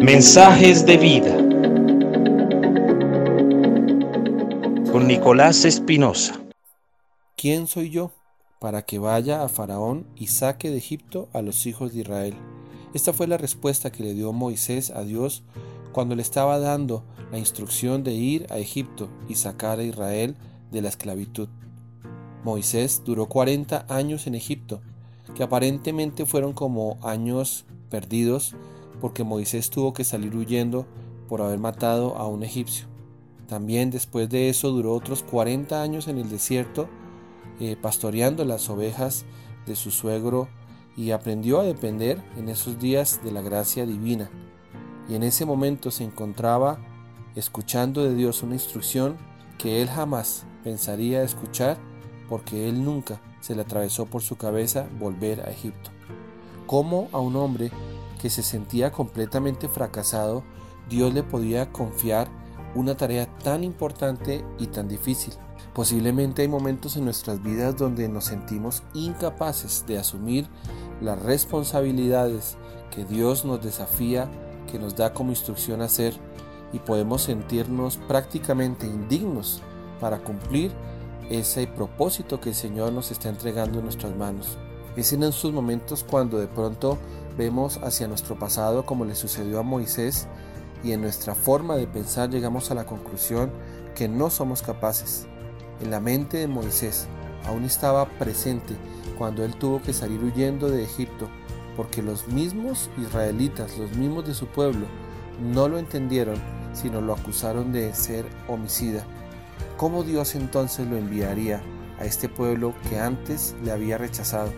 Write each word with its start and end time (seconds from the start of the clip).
Mensajes 0.00 0.84
de 0.86 0.96
vida 0.96 1.36
con 4.90 5.06
Nicolás 5.06 5.64
Espinosa. 5.64 6.40
¿Quién 7.36 7.66
soy 7.66 7.90
yo 7.90 8.10
para 8.58 8.82
que 8.82 8.98
vaya 8.98 9.42
a 9.42 9.48
Faraón 9.48 10.06
y 10.16 10.26
saque 10.26 10.70
de 10.70 10.78
Egipto 10.78 11.28
a 11.32 11.42
los 11.42 11.64
hijos 11.66 11.92
de 11.92 12.00
Israel? 12.00 12.34
Esta 12.92 13.12
fue 13.12 13.28
la 13.28 13.36
respuesta 13.36 13.92
que 13.92 14.02
le 14.02 14.14
dio 14.14 14.32
Moisés 14.32 14.90
a 14.90 15.04
Dios 15.04 15.44
cuando 15.92 16.16
le 16.16 16.22
estaba 16.22 16.58
dando 16.58 17.04
la 17.30 17.38
instrucción 17.38 18.02
de 18.02 18.12
ir 18.12 18.46
a 18.50 18.58
Egipto 18.58 19.08
y 19.28 19.36
sacar 19.36 19.78
a 19.78 19.84
Israel 19.84 20.36
de 20.70 20.82
la 20.82 20.88
esclavitud. 20.88 21.48
Moisés 22.44 23.02
duró 23.04 23.26
40 23.26 23.86
años 23.88 24.26
en 24.26 24.34
Egipto, 24.34 24.80
que 25.40 25.44
aparentemente 25.44 26.26
fueron 26.26 26.52
como 26.52 26.98
años 27.00 27.64
perdidos 27.88 28.54
porque 29.00 29.24
Moisés 29.24 29.70
tuvo 29.70 29.94
que 29.94 30.04
salir 30.04 30.36
huyendo 30.36 30.84
por 31.30 31.40
haber 31.40 31.58
matado 31.58 32.14
a 32.18 32.26
un 32.28 32.42
egipcio. 32.42 32.88
También 33.48 33.90
después 33.90 34.28
de 34.28 34.50
eso 34.50 34.68
duró 34.68 34.92
otros 34.92 35.22
40 35.22 35.80
años 35.80 36.08
en 36.08 36.18
el 36.18 36.28
desierto 36.28 36.90
eh, 37.58 37.74
pastoreando 37.80 38.44
las 38.44 38.68
ovejas 38.68 39.24
de 39.64 39.76
su 39.76 39.90
suegro 39.90 40.46
y 40.94 41.12
aprendió 41.12 41.60
a 41.60 41.64
depender 41.64 42.22
en 42.36 42.50
esos 42.50 42.78
días 42.78 43.24
de 43.24 43.32
la 43.32 43.40
gracia 43.40 43.86
divina. 43.86 44.28
Y 45.08 45.14
en 45.14 45.22
ese 45.22 45.46
momento 45.46 45.90
se 45.90 46.04
encontraba 46.04 46.80
escuchando 47.34 48.04
de 48.04 48.14
Dios 48.14 48.42
una 48.42 48.56
instrucción 48.56 49.16
que 49.56 49.80
él 49.80 49.88
jamás 49.88 50.44
pensaría 50.62 51.22
escuchar 51.22 51.78
porque 52.30 52.68
él 52.68 52.84
nunca 52.84 53.20
se 53.40 53.54
le 53.54 53.62
atravesó 53.62 54.06
por 54.06 54.22
su 54.22 54.36
cabeza 54.36 54.86
volver 54.98 55.40
a 55.40 55.50
Egipto. 55.50 55.90
¿Cómo 56.66 57.08
a 57.12 57.18
un 57.18 57.34
hombre 57.34 57.72
que 58.22 58.30
se 58.30 58.44
sentía 58.44 58.92
completamente 58.92 59.68
fracasado, 59.68 60.44
Dios 60.88 61.12
le 61.12 61.24
podía 61.24 61.72
confiar 61.72 62.28
una 62.76 62.96
tarea 62.96 63.26
tan 63.38 63.64
importante 63.64 64.44
y 64.60 64.68
tan 64.68 64.86
difícil? 64.86 65.34
Posiblemente 65.74 66.42
hay 66.42 66.48
momentos 66.48 66.96
en 66.96 67.04
nuestras 67.04 67.42
vidas 67.42 67.76
donde 67.76 68.08
nos 68.08 68.26
sentimos 68.26 68.84
incapaces 68.94 69.84
de 69.86 69.98
asumir 69.98 70.46
las 71.00 71.20
responsabilidades 71.20 72.56
que 72.94 73.04
Dios 73.04 73.44
nos 73.44 73.60
desafía, 73.60 74.30
que 74.70 74.78
nos 74.78 74.94
da 74.94 75.12
como 75.12 75.30
instrucción 75.30 75.82
hacer 75.82 76.14
y 76.72 76.78
podemos 76.78 77.22
sentirnos 77.22 77.96
prácticamente 77.96 78.86
indignos 78.86 79.62
para 80.00 80.18
cumplir 80.18 80.70
ese 81.30 81.66
propósito 81.66 82.40
que 82.40 82.50
el 82.50 82.54
Señor 82.54 82.92
nos 82.92 83.10
está 83.10 83.28
entregando 83.28 83.78
en 83.78 83.84
nuestras 83.84 84.14
manos. 84.16 84.58
Es 84.96 85.12
en 85.12 85.22
esos 85.22 85.52
momentos 85.52 86.04
cuando 86.04 86.38
de 86.38 86.48
pronto 86.48 86.98
vemos 87.38 87.78
hacia 87.78 88.08
nuestro 88.08 88.38
pasado 88.38 88.84
como 88.84 89.04
le 89.04 89.14
sucedió 89.14 89.60
a 89.60 89.62
Moisés 89.62 90.26
y 90.82 90.92
en 90.92 91.00
nuestra 91.00 91.34
forma 91.34 91.76
de 91.76 91.86
pensar 91.86 92.30
llegamos 92.30 92.70
a 92.70 92.74
la 92.74 92.84
conclusión 92.84 93.50
que 93.94 94.08
no 94.08 94.28
somos 94.28 94.62
capaces. 94.62 95.26
En 95.80 95.90
la 95.90 96.00
mente 96.00 96.38
de 96.38 96.48
Moisés 96.48 97.06
aún 97.46 97.64
estaba 97.64 98.06
presente 98.18 98.74
cuando 99.16 99.44
él 99.44 99.54
tuvo 99.54 99.80
que 99.80 99.92
salir 99.92 100.22
huyendo 100.22 100.68
de 100.68 100.82
Egipto 100.82 101.28
porque 101.76 102.02
los 102.02 102.26
mismos 102.28 102.90
israelitas, 103.00 103.78
los 103.78 103.92
mismos 103.92 104.26
de 104.26 104.34
su 104.34 104.46
pueblo, 104.46 104.86
no 105.40 105.68
lo 105.68 105.78
entendieron, 105.78 106.36
sino 106.72 107.00
lo 107.00 107.14
acusaron 107.14 107.72
de 107.72 107.94
ser 107.94 108.26
homicida. 108.48 109.04
¿Cómo 109.76 110.02
Dios 110.02 110.34
entonces 110.34 110.86
lo 110.86 110.96
enviaría 110.96 111.62
a 111.98 112.04
este 112.04 112.28
pueblo 112.28 112.74
que 112.88 112.98
antes 112.98 113.54
le 113.64 113.72
había 113.72 113.98
rechazado? 113.98 114.52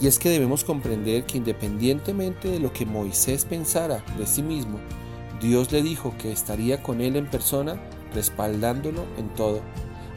Y 0.00 0.06
es 0.06 0.18
que 0.18 0.28
debemos 0.28 0.64
comprender 0.64 1.24
que 1.24 1.38
independientemente 1.38 2.48
de 2.48 2.60
lo 2.60 2.72
que 2.72 2.84
Moisés 2.84 3.44
pensara 3.44 4.04
de 4.18 4.26
sí 4.26 4.42
mismo, 4.42 4.78
Dios 5.40 5.72
le 5.72 5.82
dijo 5.82 6.14
que 6.18 6.32
estaría 6.32 6.82
con 6.82 7.00
él 7.00 7.16
en 7.16 7.26
persona, 7.26 7.80
respaldándolo 8.14 9.04
en 9.18 9.28
todo. 9.34 9.60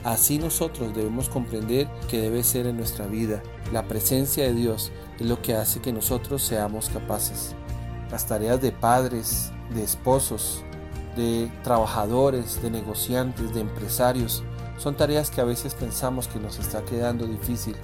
Así 0.03 0.38
nosotros 0.38 0.96
debemos 0.96 1.28
comprender 1.28 1.88
que 2.09 2.22
debe 2.22 2.44
ser 2.44 2.66
en 2.68 2.78
nuestra 2.78 3.06
vida. 3.06 3.44
La 3.74 3.88
presencia 3.88 4.46
de 4.46 4.53
Dios 4.53 4.91
es 5.19 5.28
lo 5.28 5.41
que 5.41 5.56
hace 5.56 5.81
que 5.81 5.91
nosotros 5.91 6.41
seamos 6.41 6.90
capaces. 6.90 7.53
Las 8.09 8.25
tareas 8.25 8.62
de 8.62 8.72
padres, 8.72 9.51
de 9.74 9.84
esposos, 9.84 10.63
de 11.16 11.52
trabajadores, 11.64 12.62
de 12.62 12.70
negociantes, 12.72 13.53
de 13.53 13.62
empresarios. 13.62 14.44
Son 14.78 14.96
tareas 14.96 15.30
que 15.30 15.42
a 15.42 15.46
veces 15.46 15.74
pensamos 15.74 16.28
que 16.28 16.40
nos 16.40 16.59
está 16.59 16.84
quedando 16.86 17.25
difícil, 17.25 17.75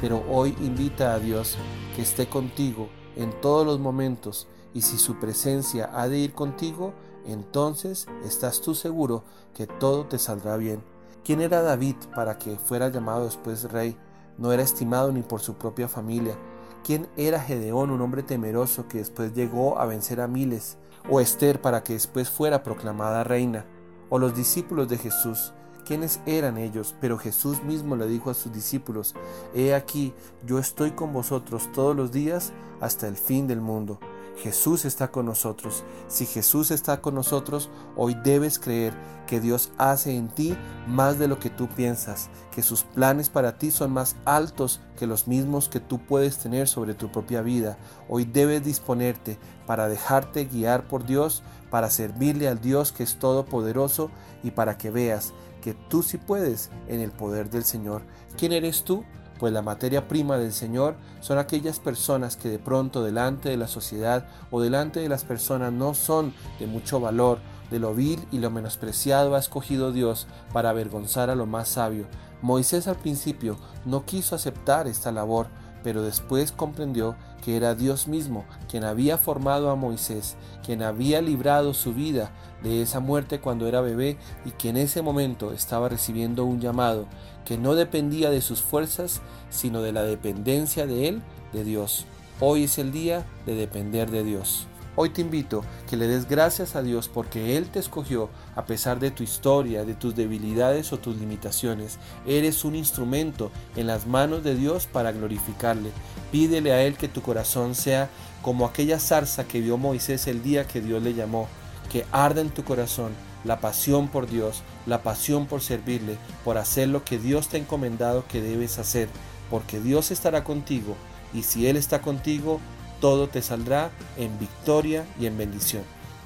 pero 0.00 0.24
hoy 0.28 0.56
invita 0.60 1.14
a 1.14 1.18
Dios 1.18 1.56
que 1.94 2.02
esté 2.02 2.28
contigo 2.28 2.88
en 3.16 3.38
todos 3.40 3.66
los 3.66 3.78
momentos 3.78 4.48
y 4.74 4.82
si 4.82 4.98
su 4.98 5.18
presencia 5.18 5.90
ha 5.92 6.08
de 6.08 6.18
ir 6.18 6.32
contigo, 6.32 6.92
entonces 7.26 8.06
estás 8.24 8.60
tú 8.60 8.74
seguro 8.74 9.24
que 9.54 9.66
todo 9.66 10.06
te 10.06 10.18
saldrá 10.18 10.56
bien. 10.56 10.82
¿Quién 11.24 11.40
era 11.40 11.62
David 11.62 11.96
para 12.14 12.38
que 12.38 12.56
fuera 12.56 12.88
llamado 12.88 13.24
después 13.24 13.70
rey? 13.70 13.96
No 14.38 14.52
era 14.52 14.62
estimado 14.62 15.12
ni 15.12 15.22
por 15.22 15.40
su 15.40 15.54
propia 15.54 15.88
familia. 15.88 16.36
¿Quién 16.84 17.08
era 17.16 17.40
Gedeón, 17.40 17.90
un 17.90 18.00
hombre 18.00 18.22
temeroso 18.22 18.88
que 18.88 18.98
después 18.98 19.34
llegó 19.34 19.78
a 19.78 19.86
vencer 19.86 20.20
a 20.20 20.28
miles? 20.28 20.78
o 21.08 21.20
Esther 21.20 21.60
para 21.60 21.82
que 21.82 21.94
después 21.94 22.28
fuera 22.28 22.62
proclamada 22.62 23.24
reina, 23.24 23.64
o 24.08 24.18
los 24.18 24.34
discípulos 24.34 24.88
de 24.88 24.98
Jesús. 24.98 25.52
¿Quiénes 25.84 26.20
eran 26.26 26.58
ellos? 26.58 26.94
Pero 27.00 27.18
Jesús 27.18 27.62
mismo 27.62 27.96
le 27.96 28.06
dijo 28.06 28.30
a 28.30 28.34
sus 28.34 28.52
discípulos, 28.52 29.14
He 29.54 29.74
aquí, 29.74 30.12
yo 30.44 30.58
estoy 30.58 30.92
con 30.92 31.12
vosotros 31.12 31.70
todos 31.72 31.96
los 31.96 32.12
días 32.12 32.52
hasta 32.80 33.08
el 33.08 33.16
fin 33.16 33.46
del 33.46 33.60
mundo. 33.60 33.98
Jesús 34.38 34.84
está 34.84 35.10
con 35.10 35.26
nosotros. 35.26 35.84
Si 36.08 36.24
Jesús 36.26 36.70
está 36.70 37.00
con 37.00 37.14
nosotros, 37.14 37.68
hoy 37.96 38.14
debes 38.24 38.58
creer 38.58 38.94
que 39.26 39.40
Dios 39.40 39.70
hace 39.78 40.16
en 40.16 40.28
ti 40.28 40.56
más 40.86 41.18
de 41.18 41.28
lo 41.28 41.38
que 41.38 41.50
tú 41.50 41.68
piensas, 41.68 42.30
que 42.50 42.62
sus 42.62 42.82
planes 42.82 43.28
para 43.28 43.58
ti 43.58 43.70
son 43.70 43.92
más 43.92 44.16
altos 44.24 44.80
que 44.98 45.06
los 45.06 45.28
mismos 45.28 45.68
que 45.68 45.78
tú 45.78 45.98
puedes 45.98 46.38
tener 46.38 46.68
sobre 46.68 46.94
tu 46.94 47.12
propia 47.12 47.42
vida. 47.42 47.78
Hoy 48.08 48.24
debes 48.24 48.64
disponerte 48.64 49.38
para 49.66 49.88
dejarte 49.88 50.46
guiar 50.46 50.88
por 50.88 51.04
Dios, 51.04 51.42
para 51.70 51.90
servirle 51.90 52.48
al 52.48 52.60
Dios 52.60 52.92
que 52.92 53.02
es 53.02 53.18
todopoderoso 53.18 54.10
y 54.42 54.50
para 54.52 54.78
que 54.78 54.90
veas 54.90 55.32
que 55.60 55.74
tú 55.74 56.02
sí 56.02 56.16
puedes 56.16 56.70
en 56.88 57.00
el 57.00 57.12
poder 57.12 57.50
del 57.50 57.64
Señor. 57.64 58.02
¿Quién 58.36 58.52
eres 58.52 58.82
tú? 58.84 59.04
Pues 59.40 59.54
la 59.54 59.62
materia 59.62 60.06
prima 60.06 60.36
del 60.36 60.52
Señor 60.52 60.96
son 61.20 61.38
aquellas 61.38 61.80
personas 61.80 62.36
que 62.36 62.50
de 62.50 62.58
pronto 62.58 63.02
delante 63.02 63.48
de 63.48 63.56
la 63.56 63.68
sociedad 63.68 64.26
o 64.50 64.60
delante 64.60 65.00
de 65.00 65.08
las 65.08 65.24
personas 65.24 65.72
no 65.72 65.94
son 65.94 66.34
de 66.58 66.66
mucho 66.66 67.00
valor, 67.00 67.38
de 67.70 67.78
lo 67.78 67.94
vil 67.94 68.22
y 68.30 68.38
lo 68.38 68.50
menospreciado 68.50 69.34
ha 69.34 69.38
escogido 69.38 69.92
Dios 69.92 70.26
para 70.52 70.68
avergonzar 70.68 71.30
a 71.30 71.34
lo 71.34 71.46
más 71.46 71.70
sabio. 71.70 72.04
Moisés 72.42 72.86
al 72.86 72.96
principio 72.96 73.56
no 73.86 74.04
quiso 74.04 74.34
aceptar 74.34 74.86
esta 74.86 75.10
labor, 75.10 75.46
pero 75.82 76.02
después 76.02 76.52
comprendió 76.52 77.16
que 77.44 77.56
era 77.56 77.74
Dios 77.74 78.08
mismo 78.08 78.44
quien 78.68 78.84
había 78.84 79.18
formado 79.18 79.70
a 79.70 79.76
Moisés, 79.76 80.36
quien 80.64 80.82
había 80.82 81.22
librado 81.22 81.74
su 81.74 81.94
vida 81.94 82.30
de 82.62 82.82
esa 82.82 83.00
muerte 83.00 83.40
cuando 83.40 83.66
era 83.66 83.80
bebé 83.80 84.18
y 84.44 84.50
que 84.50 84.68
en 84.68 84.76
ese 84.76 85.02
momento 85.02 85.52
estaba 85.52 85.88
recibiendo 85.88 86.44
un 86.44 86.60
llamado 86.60 87.06
que 87.44 87.56
no 87.58 87.74
dependía 87.74 88.30
de 88.30 88.42
sus 88.42 88.60
fuerzas, 88.60 89.20
sino 89.48 89.82
de 89.82 89.92
la 89.92 90.02
dependencia 90.02 90.86
de 90.86 91.08
él, 91.08 91.22
de 91.52 91.64
Dios. 91.64 92.06
Hoy 92.40 92.64
es 92.64 92.78
el 92.78 92.92
día 92.92 93.24
de 93.46 93.54
depender 93.54 94.10
de 94.10 94.24
Dios. 94.24 94.66
Hoy 95.02 95.08
te 95.08 95.22
invito 95.22 95.64
que 95.88 95.96
le 95.96 96.06
des 96.06 96.28
gracias 96.28 96.76
a 96.76 96.82
Dios 96.82 97.08
porque 97.08 97.56
Él 97.56 97.70
te 97.70 97.78
escogió 97.78 98.28
a 98.54 98.66
pesar 98.66 99.00
de 99.00 99.10
tu 99.10 99.22
historia, 99.22 99.86
de 99.86 99.94
tus 99.94 100.14
debilidades 100.14 100.92
o 100.92 100.98
tus 100.98 101.16
limitaciones. 101.16 101.98
Eres 102.26 102.66
un 102.66 102.74
instrumento 102.74 103.50
en 103.76 103.86
las 103.86 104.06
manos 104.06 104.44
de 104.44 104.54
Dios 104.54 104.86
para 104.86 105.12
glorificarle. 105.12 105.88
Pídele 106.30 106.72
a 106.72 106.82
Él 106.82 106.98
que 106.98 107.08
tu 107.08 107.22
corazón 107.22 107.74
sea 107.74 108.10
como 108.42 108.66
aquella 108.66 109.00
zarza 109.00 109.44
que 109.44 109.62
vio 109.62 109.78
Moisés 109.78 110.26
el 110.26 110.42
día 110.42 110.66
que 110.66 110.82
Dios 110.82 111.02
le 111.02 111.14
llamó, 111.14 111.48
que 111.90 112.04
arda 112.12 112.42
en 112.42 112.50
tu 112.50 112.62
corazón 112.62 113.12
la 113.42 113.58
pasión 113.58 114.08
por 114.08 114.28
Dios, 114.28 114.62
la 114.84 115.02
pasión 115.02 115.46
por 115.46 115.62
servirle, 115.62 116.18
por 116.44 116.58
hacer 116.58 116.88
lo 116.88 117.06
que 117.06 117.18
Dios 117.18 117.48
te 117.48 117.56
ha 117.56 117.60
encomendado 117.60 118.26
que 118.28 118.42
debes 118.42 118.78
hacer, 118.78 119.08
porque 119.48 119.80
Dios 119.80 120.10
estará 120.10 120.44
contigo 120.44 120.94
y 121.32 121.44
si 121.44 121.68
Él 121.68 121.78
está 121.78 122.02
contigo, 122.02 122.60
todo 123.00 123.28
te 123.28 123.42
saldrá 123.42 123.90
en 124.16 124.38
victoria 124.38 125.06
y 125.18 125.26
en 125.26 125.36
bendición. 125.36 125.82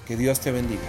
Que 0.06 0.16
Dios 0.16 0.40
te 0.40 0.52
bendiga. 0.52 0.82